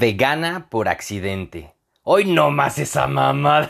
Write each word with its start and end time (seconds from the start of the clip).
Vegana 0.00 0.68
por 0.70 0.88
accidente. 0.88 1.74
Hoy 2.04 2.24
no 2.24 2.52
más 2.52 2.78
esa 2.78 3.08
mamada. 3.08 3.68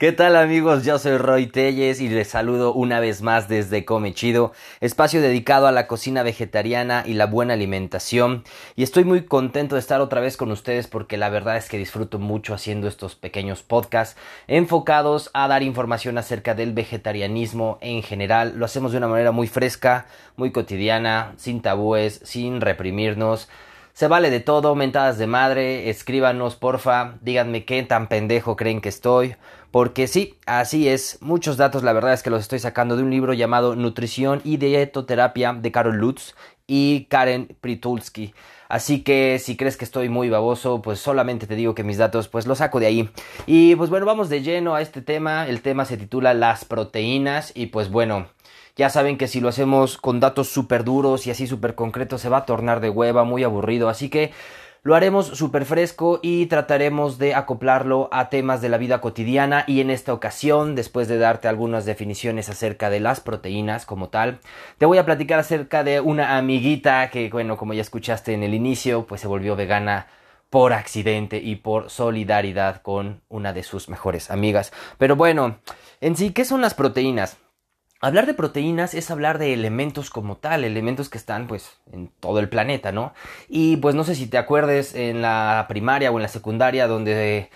¿Qué 0.00 0.12
tal 0.12 0.34
amigos? 0.36 0.82
Yo 0.82 0.98
soy 0.98 1.18
Roy 1.18 1.46
Telles 1.46 2.00
y 2.00 2.08
les 2.08 2.28
saludo 2.28 2.72
una 2.72 3.00
vez 3.00 3.20
más 3.20 3.48
desde 3.48 3.84
Come 3.84 4.14
Chido, 4.14 4.52
espacio 4.80 5.20
dedicado 5.20 5.66
a 5.66 5.72
la 5.72 5.86
cocina 5.86 6.22
vegetariana 6.22 7.04
y 7.04 7.12
la 7.12 7.26
buena 7.26 7.52
alimentación. 7.52 8.44
Y 8.76 8.82
estoy 8.82 9.04
muy 9.04 9.26
contento 9.26 9.74
de 9.74 9.80
estar 9.80 10.00
otra 10.00 10.22
vez 10.22 10.38
con 10.38 10.50
ustedes 10.50 10.86
porque 10.86 11.18
la 11.18 11.28
verdad 11.28 11.58
es 11.58 11.68
que 11.68 11.76
disfruto 11.76 12.18
mucho 12.18 12.54
haciendo 12.54 12.88
estos 12.88 13.16
pequeños 13.16 13.62
podcasts 13.62 14.18
enfocados 14.46 15.28
a 15.34 15.48
dar 15.48 15.62
información 15.62 16.16
acerca 16.16 16.54
del 16.54 16.72
vegetarianismo 16.72 17.76
en 17.82 18.02
general. 18.02 18.54
Lo 18.56 18.64
hacemos 18.64 18.92
de 18.92 18.98
una 18.98 19.08
manera 19.08 19.32
muy 19.32 19.48
fresca, 19.48 20.06
muy 20.36 20.50
cotidiana, 20.50 21.34
sin 21.36 21.60
tabúes, 21.60 22.22
sin 22.24 22.62
reprimirnos. 22.62 23.50
Se 23.94 24.08
vale 24.08 24.28
de 24.28 24.40
todo, 24.40 24.74
mentadas 24.74 25.18
de 25.18 25.28
madre, 25.28 25.88
escríbanos 25.88 26.56
porfa, 26.56 27.14
díganme 27.20 27.64
qué 27.64 27.80
tan 27.84 28.08
pendejo 28.08 28.56
creen 28.56 28.80
que 28.80 28.88
estoy, 28.88 29.36
porque 29.70 30.08
sí, 30.08 30.36
así 30.46 30.88
es, 30.88 31.18
muchos 31.20 31.56
datos 31.56 31.84
la 31.84 31.92
verdad 31.92 32.12
es 32.12 32.24
que 32.24 32.30
los 32.30 32.40
estoy 32.40 32.58
sacando 32.58 32.96
de 32.96 33.04
un 33.04 33.10
libro 33.10 33.34
llamado 33.34 33.76
Nutrición 33.76 34.40
y 34.42 34.56
Dietoterapia 34.56 35.52
de 35.52 35.70
Carol 35.70 35.94
Lutz 35.94 36.34
y 36.66 37.04
Karen 37.04 37.56
Pritulski. 37.60 38.34
Así 38.68 39.04
que 39.04 39.38
si 39.38 39.56
crees 39.56 39.76
que 39.76 39.84
estoy 39.84 40.08
muy 40.08 40.28
baboso, 40.28 40.82
pues 40.82 40.98
solamente 40.98 41.46
te 41.46 41.54
digo 41.54 41.76
que 41.76 41.84
mis 41.84 41.96
datos 41.96 42.26
pues 42.26 42.48
los 42.48 42.58
saco 42.58 42.80
de 42.80 42.86
ahí. 42.86 43.10
Y 43.46 43.76
pues 43.76 43.90
bueno, 43.90 44.06
vamos 44.06 44.28
de 44.28 44.42
lleno 44.42 44.74
a 44.74 44.80
este 44.80 45.02
tema. 45.02 45.46
El 45.46 45.60
tema 45.60 45.84
se 45.84 45.96
titula 45.96 46.34
las 46.34 46.64
proteínas 46.64 47.52
y 47.54 47.66
pues 47.66 47.90
bueno, 47.90 48.26
ya 48.76 48.90
saben 48.90 49.18
que 49.18 49.28
si 49.28 49.40
lo 49.40 49.48
hacemos 49.48 49.98
con 49.98 50.20
datos 50.20 50.48
súper 50.48 50.84
duros 50.84 51.26
y 51.26 51.30
así 51.30 51.46
súper 51.46 51.74
concretos 51.74 52.20
se 52.20 52.28
va 52.28 52.38
a 52.38 52.46
tornar 52.46 52.80
de 52.80 52.90
hueva, 52.90 53.24
muy 53.24 53.44
aburrido. 53.44 53.88
Así 53.88 54.08
que 54.08 54.32
lo 54.82 54.94
haremos 54.94 55.28
súper 55.28 55.64
fresco 55.64 56.20
y 56.22 56.44
trataremos 56.46 57.16
de 57.16 57.34
acoplarlo 57.34 58.10
a 58.12 58.28
temas 58.28 58.60
de 58.60 58.68
la 58.68 58.76
vida 58.76 59.00
cotidiana 59.00 59.64
y 59.66 59.80
en 59.80 59.88
esta 59.90 60.12
ocasión, 60.12 60.74
después 60.74 61.08
de 61.08 61.16
darte 61.16 61.48
algunas 61.48 61.86
definiciones 61.86 62.50
acerca 62.50 62.90
de 62.90 63.00
las 63.00 63.20
proteínas 63.20 63.86
como 63.86 64.10
tal, 64.10 64.40
te 64.76 64.84
voy 64.84 64.98
a 64.98 65.06
platicar 65.06 65.38
acerca 65.38 65.84
de 65.84 66.00
una 66.00 66.36
amiguita 66.36 67.08
que, 67.10 67.30
bueno, 67.30 67.56
como 67.56 67.72
ya 67.72 67.80
escuchaste 67.80 68.34
en 68.34 68.42
el 68.42 68.52
inicio, 68.52 69.06
pues 69.06 69.22
se 69.22 69.28
volvió 69.28 69.56
vegana 69.56 70.08
por 70.50 70.72
accidente 70.72 71.38
y 71.38 71.56
por 71.56 71.88
solidaridad 71.88 72.82
con 72.82 73.22
una 73.28 73.52
de 73.52 73.62
sus 73.62 73.88
mejores 73.88 74.30
amigas. 74.30 74.72
Pero 74.98 75.16
bueno, 75.16 75.60
en 76.02 76.14
sí, 76.14 76.32
¿qué 76.32 76.44
son 76.44 76.60
las 76.60 76.74
proteínas? 76.74 77.38
Hablar 78.04 78.26
de 78.26 78.34
proteínas 78.34 78.92
es 78.92 79.10
hablar 79.10 79.38
de 79.38 79.54
elementos 79.54 80.10
como 80.10 80.36
tal, 80.36 80.62
elementos 80.62 81.08
que 81.08 81.16
están 81.16 81.46
pues 81.46 81.78
en 81.90 82.08
todo 82.20 82.38
el 82.38 82.50
planeta, 82.50 82.92
¿no? 82.92 83.14
Y 83.48 83.78
pues 83.78 83.94
no 83.94 84.04
sé 84.04 84.14
si 84.14 84.26
te 84.26 84.36
acuerdes 84.36 84.94
en 84.94 85.22
la 85.22 85.64
primaria 85.70 86.10
o 86.12 86.16
en 86.18 86.22
la 86.22 86.28
secundaria 86.28 86.86
donde 86.86 87.48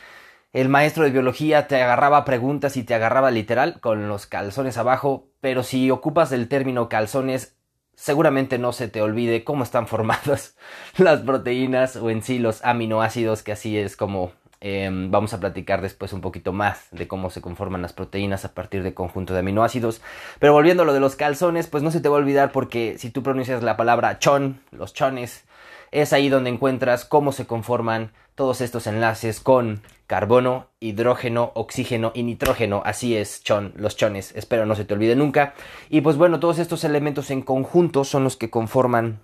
el 0.55 0.71
maestro 0.71 1.05
de 1.05 1.11
biología 1.11 1.69
te 1.69 1.83
agarraba 1.83 2.25
preguntas 2.25 2.79
y 2.79 2.83
te 2.83 2.95
agarraba 2.95 3.31
literal 3.31 3.79
con 3.81 4.09
los 4.09 4.25
calzones 4.25 4.79
abajo, 4.79 5.29
pero 5.43 5.63
si 5.63 5.91
ocupas 5.91 6.33
el 6.33 6.49
término 6.49 6.89
calzones 6.89 7.59
seguramente 7.95 8.59
no 8.59 8.73
se 8.73 8.89
te 8.89 9.03
olvide 9.03 9.45
cómo 9.45 9.65
están 9.65 9.87
formadas 9.87 10.57
las 10.97 11.21
proteínas 11.21 11.97
o 11.97 12.09
en 12.09 12.23
sí 12.23 12.39
los 12.39 12.65
aminoácidos, 12.65 13.43
que 13.43 13.53
así 13.53 13.77
es 13.77 13.99
como 13.99 14.33
Em, 14.61 15.11
vamos 15.13 15.33
a 15.35 15.41
platicar 15.41 15.83
después 15.83 16.13
un 16.13 16.21
poquito 16.21 16.53
más 16.53 16.89
de 16.91 17.07
cómo 17.07 17.31
se 17.31 17.41
conforman 17.41 17.81
las 17.83 17.93
proteínas 17.93 18.45
a 18.45 18.55
partir 18.55 18.83
de 18.83 18.93
conjunto 18.93 19.33
de 19.33 19.41
aminoácidos. 19.41 20.01
Pero 20.41 20.53
volviendo 20.53 20.83
a 20.83 20.87
lo 20.87 20.93
de 20.93 21.01
los 21.01 21.15
calzones, 21.15 21.69
pues 21.69 21.83
no 21.83 21.91
se 21.91 22.01
te 22.01 22.09
va 22.09 22.17
a 22.17 22.19
olvidar 22.19 22.51
porque 22.51 22.97
si 22.99 23.11
tú 23.11 23.23
pronuncias 23.23 23.63
la 23.63 23.77
palabra 23.77 24.19
chon, 24.19 24.61
los 24.73 24.95
chones, 24.95 25.45
es 25.93 26.13
ahí 26.13 26.29
donde 26.29 26.51
encuentras 26.51 27.05
cómo 27.05 27.33
se 27.33 27.47
conforman 27.47 28.13
todos 28.35 28.61
estos 28.61 28.87
enlaces 28.87 29.41
con 29.41 29.83
carbono, 30.07 30.69
hidrógeno, 30.81 31.53
oxígeno 31.55 32.13
y 32.15 32.25
nitrógeno. 32.25 32.83
Así 32.85 33.17
es, 33.17 33.43
chon, 33.45 33.73
los 33.77 33.97
chones. 33.97 34.33
Espero 34.35 34.67
no 34.67 34.75
se 34.75 34.85
te 34.85 34.95
olvide 34.95 35.15
nunca. 35.15 35.55
Y 35.89 36.01
pues 36.01 36.17
bueno, 36.17 36.41
todos 36.41 36.59
estos 36.59 36.83
elementos 36.85 37.31
en 37.31 37.43
conjunto 37.43 38.05
son 38.05 38.25
los 38.25 38.37
que 38.37 38.51
conforman 38.51 39.21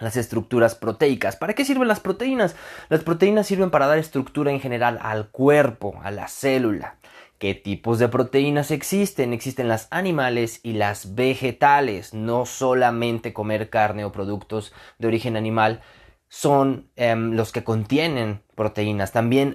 las 0.00 0.16
estructuras 0.16 0.74
proteicas. 0.74 1.36
¿Para 1.36 1.54
qué 1.54 1.64
sirven 1.64 1.88
las 1.88 2.00
proteínas? 2.00 2.56
Las 2.88 3.02
proteínas 3.02 3.46
sirven 3.46 3.70
para 3.70 3.86
dar 3.86 3.98
estructura 3.98 4.50
en 4.50 4.60
general 4.60 4.98
al 5.02 5.28
cuerpo, 5.28 5.98
a 6.02 6.10
la 6.10 6.28
célula. 6.28 6.96
¿Qué 7.38 7.54
tipos 7.54 7.98
de 7.98 8.08
proteínas 8.08 8.70
existen? 8.70 9.34
Existen 9.34 9.68
las 9.68 9.88
animales 9.90 10.60
y 10.62 10.72
las 10.72 11.14
vegetales. 11.14 12.14
No 12.14 12.46
solamente 12.46 13.34
comer 13.34 13.68
carne 13.68 14.06
o 14.06 14.12
productos 14.12 14.72
de 14.98 15.08
origen 15.08 15.36
animal 15.36 15.82
son 16.28 16.88
em, 16.96 17.32
los 17.32 17.52
que 17.52 17.64
contienen 17.64 18.42
proteínas. 18.54 19.12
También 19.12 19.54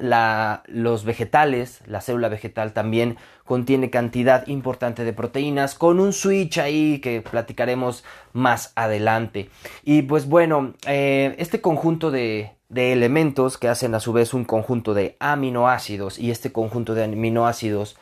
los 0.67 1.03
vegetales, 1.03 1.81
la 1.85 2.01
célula 2.01 2.29
vegetal 2.29 2.73
también 2.73 3.17
contiene 3.43 3.89
cantidad 3.89 4.47
importante 4.47 5.03
de 5.03 5.13
proteínas 5.13 5.75
con 5.75 5.99
un 5.99 6.13
switch 6.13 6.59
ahí 6.59 6.99
que 6.99 7.21
platicaremos 7.21 8.03
más 8.31 8.71
adelante. 8.75 9.49
Y 9.83 10.03
pues 10.03 10.27
bueno, 10.27 10.73
eh, 10.87 11.35
este 11.39 11.61
conjunto 11.61 12.11
de, 12.11 12.51
de 12.69 12.93
elementos 12.93 13.57
que 13.57 13.67
hacen 13.67 13.93
a 13.95 13.99
su 13.99 14.13
vez 14.13 14.33
un 14.33 14.45
conjunto 14.45 14.93
de 14.93 15.17
aminoácidos 15.19 16.17
y 16.17 16.31
este 16.31 16.51
conjunto 16.51 16.93
de 16.93 17.03
aminoácidos 17.03 17.97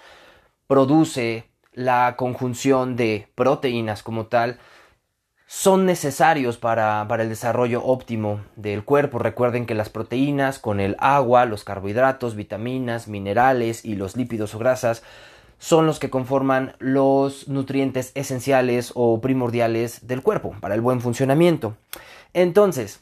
produce 0.68 1.50
la 1.74 2.16
conjunción 2.18 2.96
de 2.96 3.30
proteínas 3.36 4.04
como 4.04 4.28
tal 4.28 4.60
son 5.52 5.88
necesarios 5.88 6.58
para, 6.60 7.04
para, 7.08 7.24
el 7.24 7.30
desarrollo 7.30 7.84
óptimo 7.84 8.42
del 8.56 8.84
cuerpo. 8.84 9.18
Recuerden 9.18 9.66
que 9.66 9.74
las 9.74 9.90
proteínas 9.90 10.60
con 10.60 10.80
el 10.80 10.96
agua, 11.00 11.46
los 11.46 11.64
carbohidratos, 11.64 12.36
vitaminas, 12.36 13.08
minerales 13.08 13.84
y 13.84 13.96
los 13.96 14.16
lípidos 14.16 14.54
o 14.54 14.60
grasas 14.60 15.02
son 15.58 15.88
los 15.88 15.98
que 15.98 16.12
conforman 16.12 16.76
los 16.78 17.48
nutrientes 17.48 18.12
esenciales 18.14 18.92
o 18.94 19.22
primordiales 19.22 20.06
del 20.06 20.22
cuerpo 20.22 20.56
para 20.62 20.76
el 20.76 20.82
buen 20.82 21.02
funcionamiento. 21.02 21.76
Entonces, 22.36 23.00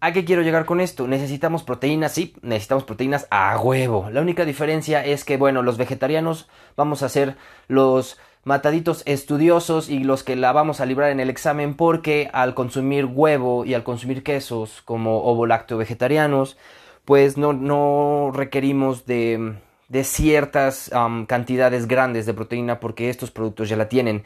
¿a 0.00 0.14
qué 0.14 0.24
quiero 0.24 0.40
llegar 0.40 0.64
con 0.64 0.80
esto? 0.80 1.06
Necesitamos 1.06 1.64
proteínas, 1.64 2.12
sí, 2.12 2.34
necesitamos 2.40 2.84
proteínas 2.84 3.26
a 3.28 3.60
huevo. 3.60 4.08
La 4.10 4.22
única 4.22 4.46
diferencia 4.46 5.04
es 5.04 5.22
que, 5.22 5.36
bueno, 5.36 5.62
los 5.62 5.76
vegetarianos 5.76 6.48
vamos 6.78 7.02
a 7.02 7.10
ser 7.10 7.36
los 7.68 8.16
mataditos 8.44 9.02
estudiosos 9.06 9.88
y 9.88 10.00
los 10.00 10.22
que 10.22 10.36
la 10.36 10.52
vamos 10.52 10.80
a 10.80 10.86
librar 10.86 11.10
en 11.10 11.20
el 11.20 11.30
examen 11.30 11.74
porque 11.74 12.28
al 12.32 12.54
consumir 12.54 13.06
huevo 13.06 13.64
y 13.64 13.74
al 13.74 13.84
consumir 13.84 14.22
quesos 14.22 14.82
como 14.84 15.22
ovo 15.22 15.46
lácteo 15.46 15.78
vegetarianos, 15.78 16.56
pues 17.04 17.36
no, 17.36 17.52
no 17.52 18.30
requerimos 18.34 19.06
de, 19.06 19.54
de 19.88 20.04
ciertas 20.04 20.90
cantidades 21.26 21.86
grandes 21.86 22.26
de 22.26 22.34
proteína 22.34 22.80
porque 22.80 23.10
estos 23.10 23.30
productos 23.30 23.68
ya 23.68 23.76
la 23.76 23.88
tienen. 23.88 24.24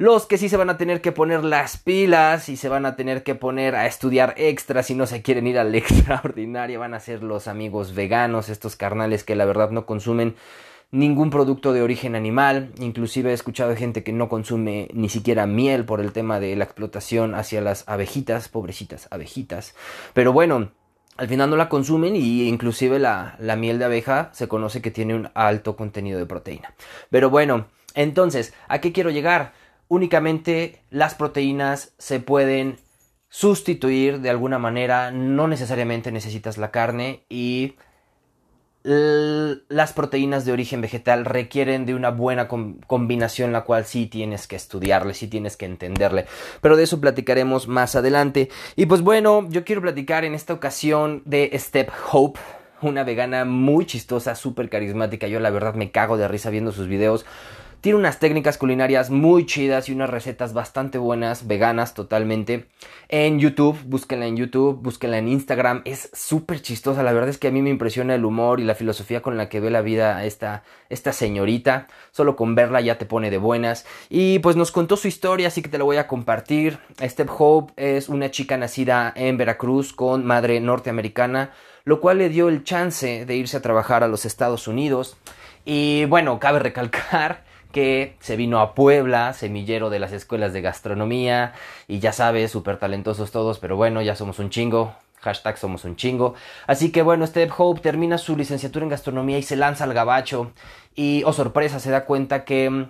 Los 0.00 0.26
que 0.26 0.38
sí 0.38 0.48
se 0.48 0.56
van 0.56 0.70
a 0.70 0.78
tener 0.78 1.00
que 1.00 1.10
poner 1.10 1.42
las 1.42 1.76
pilas 1.76 2.48
y 2.48 2.56
se 2.56 2.68
van 2.68 2.86
a 2.86 2.94
tener 2.94 3.24
que 3.24 3.34
poner 3.34 3.74
a 3.74 3.86
estudiar 3.86 4.34
extra 4.36 4.84
si 4.84 4.94
no 4.94 5.06
se 5.06 5.22
quieren 5.22 5.48
ir 5.48 5.58
al 5.58 5.74
extraordinario 5.74 6.78
van 6.78 6.94
a 6.94 7.00
ser 7.00 7.24
los 7.24 7.48
amigos 7.48 7.96
veganos, 7.96 8.48
estos 8.48 8.76
carnales 8.76 9.24
que 9.24 9.34
la 9.34 9.44
verdad 9.44 9.70
no 9.70 9.86
consumen 9.86 10.36
ningún 10.90 11.30
producto 11.30 11.72
de 11.72 11.82
origen 11.82 12.14
animal, 12.14 12.72
inclusive 12.78 13.30
he 13.30 13.34
escuchado 13.34 13.76
gente 13.76 14.02
que 14.02 14.12
no 14.12 14.28
consume 14.28 14.88
ni 14.94 15.08
siquiera 15.08 15.46
miel 15.46 15.84
por 15.84 16.00
el 16.00 16.12
tema 16.12 16.40
de 16.40 16.56
la 16.56 16.64
explotación 16.64 17.34
hacia 17.34 17.60
las 17.60 17.86
abejitas, 17.88 18.48
pobrecitas 18.48 19.08
abejitas. 19.10 19.74
Pero 20.14 20.32
bueno, 20.32 20.70
al 21.16 21.28
final 21.28 21.50
no 21.50 21.56
la 21.56 21.68
consumen 21.68 22.16
y 22.16 22.48
inclusive 22.48 22.98
la, 22.98 23.36
la 23.38 23.56
miel 23.56 23.78
de 23.78 23.84
abeja 23.84 24.30
se 24.32 24.48
conoce 24.48 24.80
que 24.80 24.90
tiene 24.90 25.14
un 25.14 25.30
alto 25.34 25.76
contenido 25.76 26.18
de 26.18 26.26
proteína. 26.26 26.74
Pero 27.10 27.28
bueno, 27.28 27.66
entonces, 27.94 28.54
¿a 28.68 28.80
qué 28.80 28.92
quiero 28.92 29.10
llegar? 29.10 29.52
Únicamente 29.88 30.80
las 30.90 31.14
proteínas 31.14 31.92
se 31.98 32.20
pueden 32.20 32.78
sustituir 33.28 34.20
de 34.20 34.30
alguna 34.30 34.58
manera, 34.58 35.10
no 35.10 35.48
necesariamente 35.48 36.12
necesitas 36.12 36.56
la 36.56 36.70
carne 36.70 37.24
y 37.28 37.74
las 38.84 39.92
proteínas 39.92 40.44
de 40.44 40.52
origen 40.52 40.80
vegetal 40.80 41.24
requieren 41.24 41.84
de 41.84 41.94
una 41.94 42.10
buena 42.10 42.48
combinación, 42.48 43.52
la 43.52 43.64
cual 43.64 43.84
sí 43.84 44.06
tienes 44.06 44.46
que 44.46 44.56
estudiarle, 44.56 45.14
sí 45.14 45.28
tienes 45.28 45.56
que 45.56 45.66
entenderle. 45.66 46.26
Pero 46.60 46.76
de 46.76 46.84
eso 46.84 47.00
platicaremos 47.00 47.68
más 47.68 47.96
adelante. 47.96 48.48
Y 48.76 48.86
pues 48.86 49.02
bueno, 49.02 49.46
yo 49.50 49.64
quiero 49.64 49.82
platicar 49.82 50.24
en 50.24 50.34
esta 50.34 50.54
ocasión 50.54 51.22
de 51.24 51.50
Step 51.54 51.90
Hope, 52.12 52.40
una 52.80 53.02
vegana 53.04 53.44
muy 53.44 53.84
chistosa, 53.84 54.34
súper 54.34 54.68
carismática. 54.70 55.26
Yo 55.26 55.40
la 55.40 55.50
verdad 55.50 55.74
me 55.74 55.90
cago 55.90 56.16
de 56.16 56.28
risa 56.28 56.50
viendo 56.50 56.72
sus 56.72 56.86
videos. 56.86 57.26
Tiene 57.80 57.96
unas 57.96 58.18
técnicas 58.18 58.58
culinarias 58.58 59.08
muy 59.08 59.46
chidas 59.46 59.88
y 59.88 59.92
unas 59.92 60.10
recetas 60.10 60.52
bastante 60.52 60.98
buenas, 60.98 61.46
veganas 61.46 61.94
totalmente. 61.94 62.66
En 63.08 63.38
YouTube, 63.38 63.78
búsquenla 63.86 64.26
en 64.26 64.36
YouTube, 64.36 64.82
búsquenla 64.82 65.18
en 65.18 65.28
Instagram. 65.28 65.82
Es 65.84 66.10
súper 66.12 66.60
chistosa. 66.60 67.04
La 67.04 67.12
verdad 67.12 67.28
es 67.28 67.38
que 67.38 67.46
a 67.46 67.50
mí 67.52 67.62
me 67.62 67.70
impresiona 67.70 68.16
el 68.16 68.24
humor 68.24 68.58
y 68.58 68.64
la 68.64 68.74
filosofía 68.74 69.22
con 69.22 69.36
la 69.36 69.48
que 69.48 69.60
ve 69.60 69.70
la 69.70 69.80
vida 69.80 70.24
esta, 70.24 70.64
esta 70.88 71.12
señorita. 71.12 71.86
Solo 72.10 72.34
con 72.34 72.56
verla 72.56 72.80
ya 72.80 72.98
te 72.98 73.06
pone 73.06 73.30
de 73.30 73.38
buenas. 73.38 73.86
Y 74.08 74.40
pues 74.40 74.56
nos 74.56 74.72
contó 74.72 74.96
su 74.96 75.06
historia, 75.06 75.46
así 75.46 75.62
que 75.62 75.68
te 75.68 75.78
la 75.78 75.84
voy 75.84 75.98
a 75.98 76.08
compartir. 76.08 76.80
Step 77.00 77.30
Hope 77.38 77.74
es 77.76 78.08
una 78.08 78.32
chica 78.32 78.56
nacida 78.56 79.12
en 79.14 79.36
Veracruz 79.36 79.92
con 79.92 80.26
madre 80.26 80.58
norteamericana, 80.58 81.52
lo 81.84 82.00
cual 82.00 82.18
le 82.18 82.28
dio 82.28 82.48
el 82.48 82.64
chance 82.64 83.24
de 83.24 83.36
irse 83.36 83.56
a 83.56 83.62
trabajar 83.62 84.02
a 84.02 84.08
los 84.08 84.24
Estados 84.24 84.66
Unidos. 84.66 85.16
Y 85.64 86.06
bueno, 86.06 86.40
cabe 86.40 86.58
recalcar 86.58 87.46
que 87.72 88.16
se 88.20 88.36
vino 88.36 88.60
a 88.60 88.74
Puebla, 88.74 89.32
semillero 89.32 89.90
de 89.90 89.98
las 89.98 90.12
escuelas 90.12 90.52
de 90.52 90.62
gastronomía, 90.62 91.52
y 91.86 91.98
ya 91.98 92.12
sabes, 92.12 92.50
súper 92.50 92.78
talentosos 92.78 93.30
todos, 93.30 93.58
pero 93.58 93.76
bueno, 93.76 94.02
ya 94.02 94.16
somos 94.16 94.38
un 94.38 94.50
chingo, 94.50 94.94
hashtag 95.20 95.58
somos 95.58 95.84
un 95.84 95.96
chingo. 95.96 96.34
Así 96.66 96.90
que 96.90 97.02
bueno, 97.02 97.26
Step 97.26 97.52
Hope 97.56 97.80
termina 97.80 98.18
su 98.18 98.36
licenciatura 98.36 98.84
en 98.84 98.90
gastronomía 98.90 99.38
y 99.38 99.42
se 99.42 99.56
lanza 99.56 99.84
al 99.84 99.94
gabacho, 99.94 100.52
y, 100.94 101.22
oh 101.24 101.32
sorpresa, 101.32 101.78
se 101.78 101.90
da 101.90 102.04
cuenta 102.04 102.44
que 102.44 102.86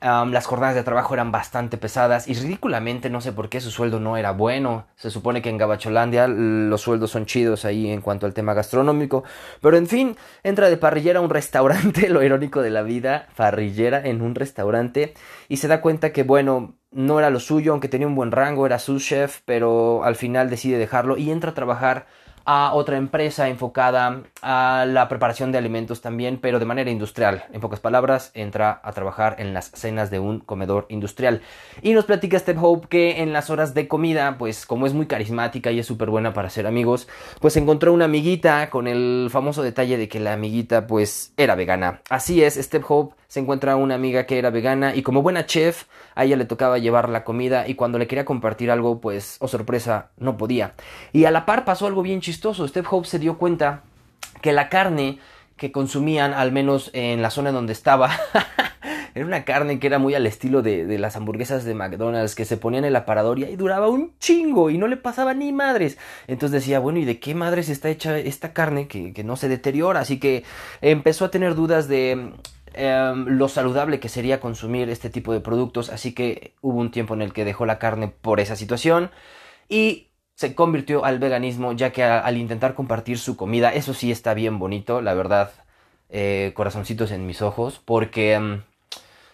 las 0.00 0.46
jornadas 0.46 0.76
de 0.76 0.84
trabajo 0.84 1.14
eran 1.14 1.32
bastante 1.32 1.76
pesadas 1.76 2.28
y 2.28 2.34
ridículamente 2.34 3.10
no 3.10 3.20
sé 3.20 3.32
por 3.32 3.48
qué 3.48 3.60
su 3.60 3.70
sueldo 3.70 3.98
no 3.98 4.16
era 4.16 4.30
bueno. 4.30 4.86
Se 4.94 5.10
supone 5.10 5.42
que 5.42 5.50
en 5.50 5.58
Gabacholandia 5.58 6.28
los 6.28 6.82
sueldos 6.82 7.10
son 7.10 7.26
chidos 7.26 7.64
ahí 7.64 7.90
en 7.90 8.00
cuanto 8.00 8.26
al 8.26 8.34
tema 8.34 8.54
gastronómico. 8.54 9.24
Pero 9.60 9.76
en 9.76 9.86
fin, 9.86 10.16
entra 10.44 10.70
de 10.70 10.76
parrillera 10.76 11.18
a 11.18 11.22
un 11.22 11.30
restaurante, 11.30 12.08
lo 12.10 12.22
irónico 12.22 12.62
de 12.62 12.70
la 12.70 12.82
vida, 12.82 13.28
parrillera 13.36 14.00
en 14.06 14.22
un 14.22 14.34
restaurante 14.34 15.14
y 15.48 15.56
se 15.56 15.68
da 15.68 15.80
cuenta 15.80 16.12
que 16.12 16.22
bueno, 16.22 16.74
no 16.90 17.18
era 17.18 17.30
lo 17.30 17.40
suyo, 17.40 17.72
aunque 17.72 17.88
tenía 17.88 18.06
un 18.06 18.14
buen 18.14 18.30
rango, 18.30 18.66
era 18.66 18.78
su 18.78 18.98
chef, 19.00 19.40
pero 19.44 20.04
al 20.04 20.16
final 20.16 20.48
decide 20.48 20.78
dejarlo 20.78 21.16
y 21.16 21.30
entra 21.30 21.50
a 21.50 21.54
trabajar 21.54 22.06
a 22.50 22.72
otra 22.72 22.96
empresa 22.96 23.50
enfocada 23.50 24.22
a 24.40 24.86
la 24.88 25.06
preparación 25.10 25.52
de 25.52 25.58
alimentos 25.58 26.00
también, 26.00 26.38
pero 26.40 26.58
de 26.58 26.64
manera 26.64 26.90
industrial. 26.90 27.44
En 27.52 27.60
pocas 27.60 27.78
palabras, 27.78 28.30
entra 28.32 28.80
a 28.82 28.92
trabajar 28.92 29.36
en 29.38 29.52
las 29.52 29.70
cenas 29.72 30.10
de 30.10 30.18
un 30.18 30.40
comedor 30.40 30.86
industrial. 30.88 31.42
Y 31.82 31.92
nos 31.92 32.06
platica 32.06 32.38
Step 32.38 32.56
Hope 32.58 32.88
que 32.88 33.20
en 33.20 33.34
las 33.34 33.50
horas 33.50 33.74
de 33.74 33.86
comida, 33.86 34.38
pues 34.38 34.64
como 34.64 34.86
es 34.86 34.94
muy 34.94 35.04
carismática 35.04 35.72
y 35.72 35.80
es 35.80 35.86
súper 35.86 36.08
buena 36.08 36.32
para 36.32 36.48
ser 36.48 36.66
amigos, 36.66 37.06
pues 37.38 37.54
encontró 37.58 37.92
una 37.92 38.06
amiguita 38.06 38.70
con 38.70 38.86
el 38.86 39.28
famoso 39.30 39.62
detalle 39.62 39.98
de 39.98 40.08
que 40.08 40.18
la 40.18 40.32
amiguita 40.32 40.86
pues 40.86 41.34
era 41.36 41.54
vegana. 41.54 42.00
Así 42.08 42.42
es, 42.42 42.54
Step 42.54 42.84
Hope 42.88 43.14
se 43.28 43.40
encuentra 43.40 43.76
una 43.76 43.94
amiga 43.94 44.24
que 44.24 44.38
era 44.38 44.48
vegana 44.48 44.96
y 44.96 45.02
como 45.02 45.22
buena 45.22 45.44
chef 45.44 45.84
a 46.14 46.24
ella 46.24 46.36
le 46.36 46.46
tocaba 46.46 46.78
llevar 46.78 47.10
la 47.10 47.24
comida 47.24 47.68
y 47.68 47.74
cuando 47.74 47.98
le 47.98 48.06
quería 48.06 48.24
compartir 48.24 48.70
algo 48.70 49.00
pues, 49.00 49.36
oh 49.40 49.48
sorpresa, 49.48 50.08
no 50.16 50.38
podía. 50.38 50.72
Y 51.12 51.26
a 51.26 51.30
la 51.30 51.44
par 51.44 51.66
pasó 51.66 51.86
algo 51.86 52.02
bien 52.02 52.22
chistoso, 52.22 52.66
Step 52.66 52.86
Hope 52.90 53.06
se 53.06 53.18
dio 53.18 53.36
cuenta 53.36 53.82
que 54.40 54.52
la 54.52 54.70
carne 54.70 55.18
que 55.58 55.72
consumían, 55.72 56.32
al 56.32 56.52
menos 56.52 56.90
en 56.94 57.20
la 57.20 57.30
zona 57.30 57.52
donde 57.52 57.74
estaba, 57.74 58.10
era 59.14 59.26
una 59.26 59.44
carne 59.44 59.78
que 59.78 59.88
era 59.88 59.98
muy 59.98 60.14
al 60.14 60.26
estilo 60.26 60.62
de, 60.62 60.98
las 60.98 61.16
hamburguesas 61.16 61.64
de 61.64 61.74
McDonald's, 61.74 62.34
que 62.34 62.46
se 62.46 62.56
ponían 62.56 62.84
en 62.84 62.88
el 62.90 62.96
aparador 62.96 63.38
y 63.40 63.56
duraba 63.56 63.88
un 63.88 64.12
chingo 64.20 64.70
y 64.70 64.78
no 64.78 64.86
le 64.86 64.96
pasaba 64.96 65.34
ni 65.34 65.52
madres. 65.52 65.98
Entonces 66.28 66.62
decía, 66.62 66.78
bueno, 66.78 67.00
¿y 67.00 67.04
de 67.04 67.18
qué 67.18 67.34
madres 67.34 67.68
está 67.68 67.90
hecha 67.90 68.16
esta 68.16 68.52
carne 68.52 68.86
que, 68.86 69.12
que 69.12 69.24
no 69.24 69.36
se 69.36 69.48
deteriora? 69.48 70.00
Así 70.00 70.18
que 70.18 70.44
empezó 70.80 71.24
a 71.24 71.30
tener 71.30 71.56
dudas 71.56 71.88
de 71.88 72.32
Em, 72.74 73.26
lo 73.26 73.48
saludable 73.48 74.00
que 74.00 74.08
sería 74.08 74.40
consumir 74.40 74.88
este 74.90 75.10
tipo 75.10 75.32
de 75.32 75.40
productos, 75.40 75.90
así 75.90 76.12
que 76.12 76.54
hubo 76.60 76.78
un 76.78 76.90
tiempo 76.90 77.14
en 77.14 77.22
el 77.22 77.32
que 77.32 77.44
dejó 77.44 77.66
la 77.66 77.78
carne 77.78 78.08
por 78.08 78.40
esa 78.40 78.56
situación 78.56 79.10
y 79.68 80.08
se 80.34 80.54
convirtió 80.54 81.04
al 81.04 81.18
veganismo, 81.18 81.72
ya 81.72 81.90
que 81.92 82.04
al 82.04 82.36
intentar 82.36 82.74
compartir 82.74 83.18
su 83.18 83.36
comida, 83.36 83.72
eso 83.72 83.94
sí 83.94 84.12
está 84.12 84.34
bien 84.34 84.58
bonito, 84.58 85.02
la 85.02 85.14
verdad, 85.14 85.50
eh, 86.10 86.52
corazoncitos 86.54 87.10
en 87.10 87.26
mis 87.26 87.42
ojos, 87.42 87.80
porque 87.84 88.34
em, 88.34 88.62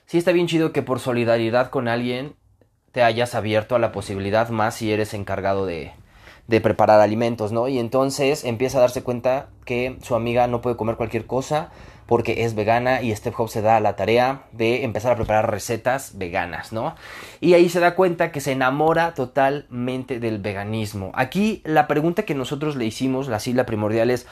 sí 0.06 0.18
está 0.18 0.32
bien 0.32 0.46
chido 0.46 0.72
que 0.72 0.82
por 0.82 1.00
solidaridad 1.00 1.70
con 1.70 1.88
alguien 1.88 2.36
te 2.92 3.02
hayas 3.02 3.34
abierto 3.34 3.74
a 3.76 3.78
la 3.78 3.92
posibilidad 3.92 4.48
más 4.50 4.76
si 4.76 4.92
eres 4.92 5.14
encargado 5.14 5.66
de, 5.66 5.92
de 6.46 6.60
preparar 6.60 7.00
alimentos, 7.00 7.52
¿no? 7.52 7.68
Y 7.68 7.78
entonces 7.78 8.44
empieza 8.44 8.78
a 8.78 8.82
darse 8.82 9.02
cuenta 9.02 9.48
que 9.64 9.98
su 10.02 10.14
amiga 10.14 10.46
no 10.46 10.60
puede 10.60 10.76
comer 10.76 10.96
cualquier 10.96 11.26
cosa, 11.26 11.70
porque 12.06 12.44
es 12.44 12.54
vegana 12.54 13.02
y 13.02 13.14
Step 13.14 13.34
Hope 13.36 13.50
se 13.50 13.62
da 13.62 13.80
la 13.80 13.96
tarea 13.96 14.44
de 14.52 14.84
empezar 14.84 15.12
a 15.12 15.16
preparar 15.16 15.50
recetas 15.50 16.18
veganas, 16.18 16.72
¿no? 16.72 16.94
Y 17.40 17.54
ahí 17.54 17.68
se 17.68 17.80
da 17.80 17.94
cuenta 17.94 18.32
que 18.32 18.40
se 18.40 18.52
enamora 18.52 19.14
totalmente 19.14 20.20
del 20.20 20.38
veganismo. 20.38 21.12
Aquí 21.14 21.62
la 21.64 21.86
pregunta 21.86 22.24
que 22.24 22.34
nosotros 22.34 22.76
le 22.76 22.84
hicimos, 22.84 23.28
la 23.28 23.40
sigla 23.40 23.66
primordial 23.66 24.10
es, 24.10 24.26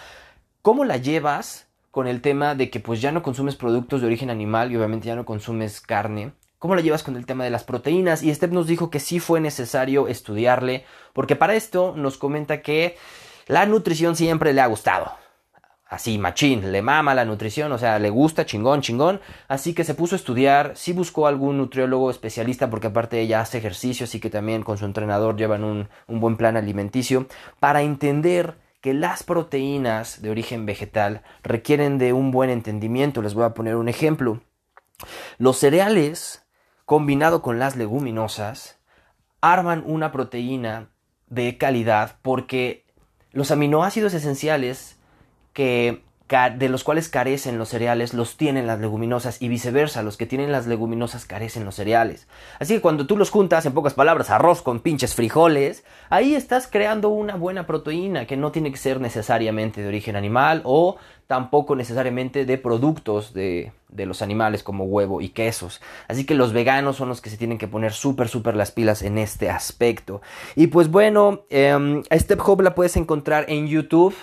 ¿cómo 0.60 0.84
la 0.84 0.98
llevas 0.98 1.69
con 1.90 2.06
el 2.06 2.20
tema 2.20 2.54
de 2.54 2.70
que 2.70 2.80
pues 2.80 3.00
ya 3.00 3.12
no 3.12 3.22
consumes 3.22 3.56
productos 3.56 4.00
de 4.00 4.06
origen 4.06 4.30
animal 4.30 4.70
y 4.72 4.76
obviamente 4.76 5.06
ya 5.06 5.16
no 5.16 5.24
consumes 5.24 5.80
carne? 5.80 6.32
¿Cómo 6.58 6.76
la 6.76 6.82
llevas 6.82 7.02
con 7.02 7.16
el 7.16 7.26
tema 7.26 7.42
de 7.42 7.50
las 7.50 7.64
proteínas? 7.64 8.22
Y 8.22 8.32
Step 8.32 8.52
nos 8.52 8.69
dijo 8.69 8.88
que 8.88 9.00
sí 9.00 9.19
fue 9.19 9.40
necesario 9.40 10.06
estudiarle, 10.06 10.84
porque 11.12 11.34
para 11.34 11.54
esto 11.54 11.94
nos 11.96 12.19
comenta 12.19 12.62
que 12.62 12.96
la 13.48 13.66
nutrición 13.66 14.14
siempre 14.14 14.52
le 14.52 14.60
ha 14.60 14.66
gustado 14.66 15.21
así 15.93 16.17
machín, 16.17 16.73
le 16.73 16.81
mama 16.81 17.15
la 17.15 17.27
nutrición, 17.27 17.71
o 17.71 17.77
sea, 17.77 17.99
le 17.99 18.09
gusta 18.09 18.47
chingón, 18.47 18.81
chingón, 18.81 19.21
así 19.47 19.75
que 19.75 19.85
se 19.85 19.93
puso 19.93 20.15
a 20.15 20.17
estudiar, 20.17 20.73
sí 20.75 20.94
buscó 20.94 21.27
algún 21.27 21.59
nutriólogo 21.59 22.11
especialista 22.11 22.71
porque 22.71 22.87
aparte 22.87 23.21
ella 23.21 23.43
hace 23.43 23.59
ejercicio, 23.59 24.05
así 24.05 24.19
que 24.19 24.31
también 24.31 24.62
con 24.62 24.79
su 24.79 24.87
entrenador 24.87 25.37
llevan 25.37 25.65
un, 25.65 25.91
un 26.06 26.19
buen 26.19 26.39
plan 26.39 26.56
alimenticio 26.56 27.27
para 27.61 27.83
entender 27.83 28.56
que 28.81 28.94
las 28.94 29.23
proteínas 29.23 30.23
de 30.23 30.31
origen 30.31 30.65
vegetal 30.65 31.23
requieren 31.43 31.99
de 31.99 32.15
un 32.15 32.31
buen 32.31 32.49
entendimiento. 32.49 33.21
Les 33.21 33.35
voy 33.35 33.44
a 33.44 33.53
poner 33.53 33.77
un 33.77 33.91
ejemplo. 33.91 34.41
Los 35.37 35.59
cereales, 35.59 36.47
combinado 36.87 37.43
con 37.43 37.59
las 37.59 37.77
leguminosas, 37.77 38.79
arman 39.43 39.85
una 39.87 40.11
proteína 40.11 40.89
de 41.27 41.59
calidad 41.59 42.17
porque 42.23 42.87
los 43.31 43.50
aminoácidos 43.50 44.15
esenciales 44.15 44.99
que 45.52 46.02
de 46.56 46.70
los 46.70 46.82
cuales 46.82 47.10
carecen 47.10 47.58
los 47.58 47.69
cereales 47.69 48.14
los 48.14 48.38
tienen 48.38 48.66
las 48.66 48.81
leguminosas 48.81 49.43
y 49.43 49.49
viceversa, 49.49 50.02
los 50.02 50.16
que 50.16 50.25
tienen 50.25 50.50
las 50.50 50.66
leguminosas 50.66 51.26
carecen 51.26 51.66
los 51.66 51.75
cereales. 51.75 52.26
Así 52.58 52.75
que 52.75 52.81
cuando 52.81 53.06
tú 53.06 53.19
los 53.19 53.31
juntas, 53.31 53.66
en 53.66 53.75
pocas 53.75 53.93
palabras, 53.93 54.31
arroz 54.31 54.62
con 54.62 54.81
pinches 54.81 55.14
frijoles, 55.14 55.84
ahí 56.08 56.34
estás 56.34 56.66
creando 56.66 57.10
una 57.10 57.37
buena 57.37 57.66
proteína 57.66 58.26
que 58.26 58.38
no 58.38 58.50
tiene 58.50 58.70
que 58.70 58.78
ser 58.78 58.99
necesariamente 58.99 59.82
de 59.82 59.88
origen 59.88 60.16
animal 60.16 60.62
o 60.64 60.96
tampoco 61.26 61.76
necesariamente 61.76 62.46
de 62.46 62.56
productos 62.56 63.34
de, 63.34 63.72
de 63.90 64.06
los 64.06 64.22
animales 64.22 64.62
como 64.62 64.84
huevo 64.84 65.20
y 65.20 65.28
quesos. 65.28 65.82
Así 66.08 66.25
que 66.25 66.34
los 66.34 66.55
veganos 66.55 66.96
son 66.96 67.10
los 67.10 67.20
que 67.20 67.28
se 67.28 67.37
tienen 67.37 67.58
que 67.58 67.69
poner 67.69 67.93
súper, 67.93 68.28
súper 68.28 68.56
las 68.56 68.70
pilas 68.70 69.02
en 69.02 69.19
este 69.19 69.50
aspecto. 69.50 70.22
Y 70.56 70.69
pues 70.69 70.91
bueno, 70.91 71.43
eh, 71.50 72.03
Step 72.10 72.41
Hub 72.41 72.62
la 72.62 72.74
puedes 72.74 72.96
encontrar 72.96 73.44
en 73.48 73.67
YouTube. 73.67 74.15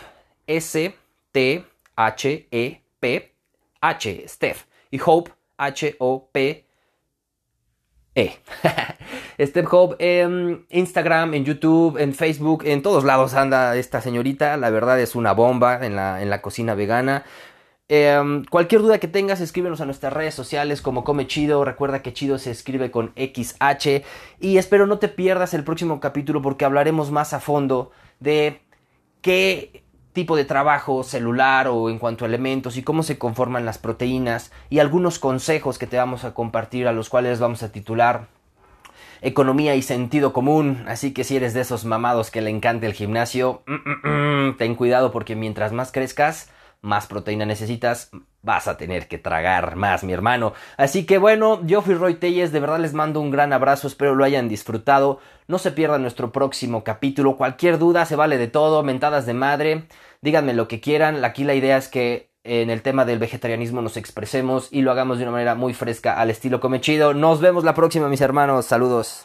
S 0.47 0.95
T-H-E-P, 1.31 3.35
H, 3.81 4.25
Steph, 4.27 4.65
y 4.91 4.99
Hope, 5.03 5.31
H-O-P, 5.57 6.65
e. 8.15 8.39
Step 9.39 9.67
Hope 9.71 9.95
en 9.99 10.65
Instagram, 10.69 11.33
en 11.33 11.45
YouTube, 11.45 11.97
en 11.97 12.13
Facebook, 12.13 12.63
en 12.65 12.81
todos 12.81 13.05
lados 13.05 13.33
anda 13.33 13.75
esta 13.77 14.01
señorita. 14.01 14.57
La 14.57 14.69
verdad 14.69 14.99
es 14.99 15.15
una 15.15 15.31
bomba 15.31 15.85
en 15.85 15.95
la, 15.95 16.21
en 16.21 16.29
la 16.29 16.41
cocina 16.41 16.75
vegana. 16.75 17.23
Em, 17.87 18.43
cualquier 18.45 18.81
duda 18.81 18.99
que 18.99 19.07
tengas, 19.07 19.41
escríbenos 19.41 19.81
a 19.81 19.85
nuestras 19.85 20.13
redes 20.13 20.35
sociales 20.35 20.81
como 20.81 21.03
Come 21.03 21.27
Chido. 21.27 21.63
Recuerda 21.63 22.01
que 22.01 22.13
Chido 22.13 22.37
se 22.37 22.51
escribe 22.51 22.91
con 22.91 23.13
XH. 23.15 24.03
Y 24.39 24.57
espero 24.57 24.85
no 24.85 24.99
te 24.99 25.07
pierdas 25.07 25.53
el 25.53 25.63
próximo 25.63 25.99
capítulo 25.99 26.41
porque 26.41 26.65
hablaremos 26.65 27.09
más 27.09 27.33
a 27.33 27.39
fondo 27.39 27.91
de 28.19 28.61
qué 29.21 29.83
tipo 30.19 30.35
de 30.35 30.43
trabajo 30.43 31.03
celular 31.03 31.69
o 31.69 31.89
en 31.89 31.97
cuanto 31.97 32.25
a 32.25 32.27
elementos 32.27 32.75
y 32.75 32.83
cómo 32.83 33.03
se 33.03 33.17
conforman 33.17 33.63
las 33.63 33.77
proteínas 33.77 34.51
y 34.69 34.79
algunos 34.79 35.17
consejos 35.17 35.77
que 35.77 35.87
te 35.87 35.95
vamos 35.95 36.25
a 36.25 36.33
compartir 36.33 36.89
a 36.89 36.91
los 36.91 37.07
cuales 37.07 37.39
vamos 37.39 37.63
a 37.63 37.71
titular 37.71 38.27
economía 39.21 39.75
y 39.75 39.81
sentido 39.81 40.33
común. 40.33 40.83
Así 40.89 41.13
que 41.13 41.23
si 41.23 41.37
eres 41.37 41.53
de 41.53 41.61
esos 41.61 41.85
mamados 41.85 42.31
que 42.31 42.41
le 42.41 42.49
encanta 42.49 42.85
el 42.85 42.91
gimnasio, 42.91 43.63
mm, 43.65 43.73
mm, 43.73 44.47
mm, 44.49 44.57
ten 44.57 44.75
cuidado 44.75 45.09
porque 45.11 45.37
mientras 45.37 45.71
más 45.71 45.93
crezcas, 45.93 46.51
más 46.81 47.07
proteína 47.07 47.45
necesitas, 47.45 48.11
vas 48.41 48.67
a 48.67 48.77
tener 48.77 49.07
que 49.07 49.17
tragar 49.17 49.75
más, 49.75 50.03
mi 50.03 50.13
hermano. 50.13 50.53
Así 50.77 51.05
que 51.05 51.17
bueno, 51.17 51.61
yo 51.65 51.81
fui 51.81 51.93
Roy 51.93 52.15
Telles, 52.15 52.51
de 52.51 52.59
verdad 52.59 52.79
les 52.79 52.93
mando 52.93 53.19
un 53.21 53.31
gran 53.31 53.53
abrazo, 53.53 53.87
espero 53.87 54.15
lo 54.15 54.25
hayan 54.25 54.49
disfrutado. 54.49 55.19
No 55.47 55.57
se 55.57 55.71
pierdan 55.71 56.03
nuestro 56.03 56.31
próximo 56.31 56.83
capítulo. 56.83 57.35
Cualquier 57.35 57.79
duda 57.79 58.05
se 58.05 58.15
vale 58.15 58.37
de 58.37 58.47
todo, 58.47 58.83
mentadas 58.83 59.25
de 59.25 59.33
madre, 59.33 59.87
díganme 60.21 60.53
lo 60.53 60.67
que 60.67 60.79
quieran. 60.79 61.23
Aquí 61.23 61.43
la 61.43 61.55
idea 61.55 61.77
es 61.77 61.87
que 61.87 62.31
en 62.43 62.69
el 62.69 62.81
tema 62.81 63.05
del 63.05 63.19
vegetarianismo 63.19 63.81
nos 63.81 63.97
expresemos 63.97 64.69
y 64.71 64.81
lo 64.81 64.91
hagamos 64.91 65.17
de 65.17 65.23
una 65.23 65.33
manera 65.33 65.55
muy 65.55 65.73
fresca 65.73 66.19
al 66.19 66.29
estilo 66.29 66.59
Comechido. 66.59 67.13
Nos 67.13 67.41
vemos 67.41 67.63
la 67.63 67.73
próxima, 67.73 68.09
mis 68.09 68.21
hermanos. 68.21 68.65
Saludos. 68.65 69.17